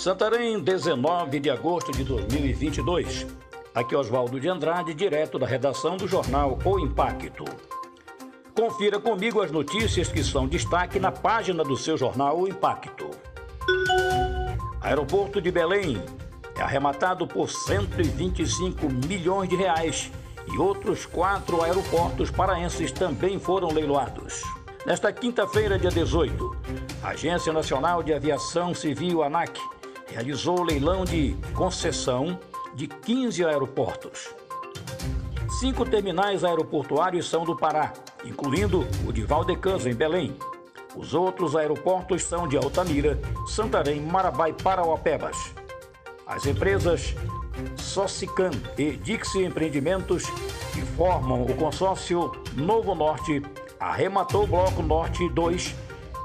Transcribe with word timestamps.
Santarém, 0.00 0.58
19 0.58 1.38
de 1.38 1.50
agosto 1.50 1.92
de 1.92 2.02
2022. 2.04 3.26
Aqui 3.74 3.94
Oswaldo 3.94 4.40
de 4.40 4.48
Andrade, 4.48 4.94
direto 4.94 5.38
da 5.38 5.46
redação 5.46 5.98
do 5.98 6.08
jornal 6.08 6.58
O 6.64 6.78
Impacto. 6.78 7.44
Confira 8.54 8.98
comigo 8.98 9.42
as 9.42 9.50
notícias 9.50 10.08
que 10.08 10.24
são 10.24 10.48
destaque 10.48 10.98
na 10.98 11.12
página 11.12 11.62
do 11.62 11.76
seu 11.76 11.98
jornal 11.98 12.40
O 12.40 12.48
Impacto. 12.48 13.10
Aeroporto 14.80 15.38
de 15.38 15.50
Belém 15.50 16.02
é 16.56 16.62
arrematado 16.62 17.26
por 17.26 17.50
125 17.50 18.88
milhões 19.06 19.50
de 19.50 19.56
reais 19.56 20.10
e 20.50 20.56
outros 20.56 21.04
quatro 21.04 21.62
aeroportos 21.62 22.30
paraenses 22.30 22.90
também 22.90 23.38
foram 23.38 23.70
leiloados. 23.70 24.40
Nesta 24.86 25.12
quinta-feira, 25.12 25.78
dia 25.78 25.90
18, 25.90 26.56
a 27.02 27.08
Agência 27.08 27.52
Nacional 27.52 28.02
de 28.02 28.14
Aviação 28.14 28.72
Civil, 28.72 29.22
ANAC, 29.22 29.60
realizou 30.10 30.62
leilão 30.62 31.04
de 31.04 31.36
concessão 31.54 32.38
de 32.74 32.86
15 32.86 33.44
aeroportos. 33.44 34.34
Cinco 35.60 35.84
terminais 35.84 36.42
aeroportuários 36.42 37.28
são 37.28 37.44
do 37.44 37.56
Pará, 37.56 37.92
incluindo 38.24 38.86
o 39.06 39.12
de 39.12 39.22
Valdecans, 39.22 39.86
em 39.86 39.94
Belém. 39.94 40.36
Os 40.96 41.14
outros 41.14 41.54
aeroportos 41.54 42.22
são 42.24 42.48
de 42.48 42.56
Altamira, 42.56 43.20
Santarém, 43.46 44.00
Marabá 44.00 44.48
e 44.48 44.52
Parauapebas. 44.52 45.36
As 46.26 46.46
empresas 46.46 47.14
Socican 47.76 48.50
e 48.76 48.92
Dixie 48.96 49.44
Empreendimentos, 49.44 50.24
que 50.72 50.80
formam 50.96 51.42
o 51.42 51.54
consórcio 51.54 52.32
Novo 52.54 52.94
Norte, 52.94 53.42
arrematou 53.78 54.44
o 54.44 54.46
Bloco 54.46 54.82
Norte 54.82 55.28
2, 55.28 55.74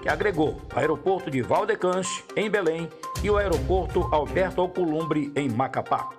que 0.00 0.08
agregou 0.08 0.60
o 0.74 0.78
aeroporto 0.78 1.30
de 1.30 1.42
Valdecans, 1.42 2.24
em 2.34 2.50
Belém, 2.50 2.88
e 3.22 3.30
o 3.30 3.36
aeroporto 3.36 4.08
Alberto 4.12 4.60
Alcolumbre, 4.60 5.32
em 5.36 5.48
Macapá. 5.48 6.10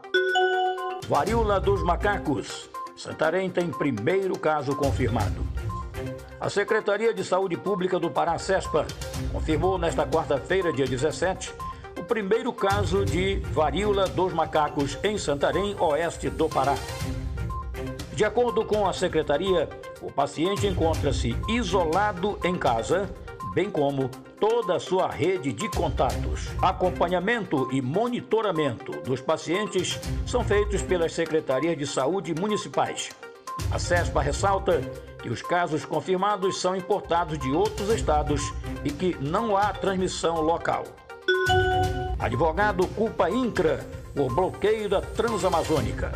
Varíola 1.08 1.60
dos 1.60 1.84
macacos. 1.84 2.70
Santarém 2.96 3.50
tem 3.50 3.70
primeiro 3.70 4.38
caso 4.38 4.76
confirmado. 4.76 5.46
A 6.40 6.50
Secretaria 6.50 7.14
de 7.14 7.24
Saúde 7.24 7.58
Pública 7.58 8.00
do 8.00 8.10
Pará, 8.10 8.38
CESPA, 8.38 8.86
confirmou 9.32 9.78
nesta 9.78 10.06
quarta-feira, 10.06 10.72
dia 10.72 10.86
17, 10.86 11.54
o 12.00 12.04
primeiro 12.04 12.52
caso 12.54 13.06
de 13.06 13.38
varíola 13.52 14.08
dos 14.08 14.34
macacos 14.34 14.98
em 15.04 15.18
Santarém, 15.18 15.76
oeste 15.80 16.30
do 16.30 16.48
Pará. 16.48 16.76
De 18.14 18.26
acordo 18.26 18.64
com 18.66 18.88
a 18.88 18.94
secretaria, 18.94 19.68
o 20.02 20.12
paciente 20.12 20.68
encontra-se 20.68 21.36
isolado 21.48 22.40
em 22.44 22.56
casa 22.56 23.10
bem 23.54 23.70
como 23.70 24.10
toda 24.40 24.76
a 24.76 24.80
sua 24.80 25.10
rede 25.10 25.52
de 25.52 25.70
contatos. 25.70 26.48
Acompanhamento 26.62 27.70
e 27.72 27.82
monitoramento 27.82 28.92
dos 29.02 29.22
pacientes 29.22 30.00
são 30.26 30.44
feitos 30.44 30.82
pelas 30.82 31.14
secretarias 31.14 31.78
de 31.78 31.86
saúde 31.86 32.34
municipais. 32.34 33.10
A 33.72 33.78
CESPA 33.78 34.22
ressalta 34.22 34.82
que 35.22 35.30
os 35.30 35.42
casos 35.42 35.86
confirmados 35.86 36.60
são 36.60 36.76
importados 36.76 37.38
de 37.38 37.52
outros 37.52 37.90
estados 37.90 38.42
e 38.84 38.90
que 38.90 39.16
não 39.20 39.56
há 39.56 39.72
transmissão 39.72 40.42
local. 40.42 40.84
Advogado 42.20 42.88
culpa 42.88 43.30
INCRA 43.30 43.86
por 44.16 44.34
bloqueio 44.34 44.90
da 44.90 45.02
Transamazônica. 45.02 46.12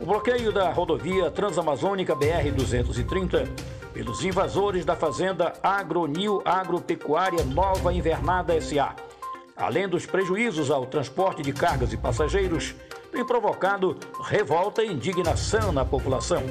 O 0.00 0.06
bloqueio 0.06 0.50
da 0.50 0.72
rodovia 0.72 1.30
Transamazônica 1.30 2.16
BR-230 2.16 3.46
pelos 3.92 4.24
invasores 4.24 4.82
da 4.82 4.96
fazenda 4.96 5.52
Agronil 5.62 6.40
Agropecuária 6.42 7.44
Nova 7.44 7.92
Invernada 7.92 8.58
SA. 8.62 8.96
Além 9.54 9.86
dos 9.86 10.06
prejuízos 10.06 10.70
ao 10.70 10.86
transporte 10.86 11.42
de 11.42 11.52
cargas 11.52 11.92
e 11.92 11.98
passageiros, 11.98 12.74
tem 13.12 13.22
provocado 13.26 13.94
revolta 14.24 14.82
e 14.82 14.90
indignação 14.90 15.70
na 15.70 15.84
população. 15.84 16.44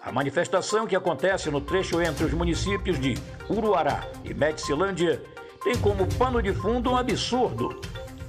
A 0.00 0.12
manifestação 0.12 0.86
que 0.86 0.94
acontece 0.94 1.50
no 1.50 1.60
trecho 1.60 2.00
entre 2.00 2.24
os 2.24 2.32
municípios 2.32 3.00
de 3.00 3.14
Uruará 3.50 4.06
e 4.22 4.32
Medicilândia 4.32 5.20
tem 5.64 5.76
como 5.78 6.06
pano 6.14 6.40
de 6.40 6.52
fundo 6.54 6.92
um 6.92 6.96
absurdo 6.96 7.80